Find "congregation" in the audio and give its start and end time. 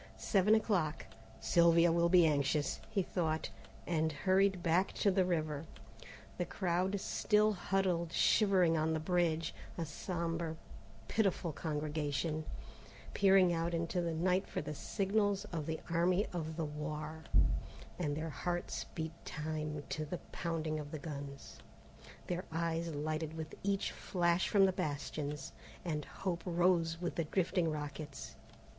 11.53-12.45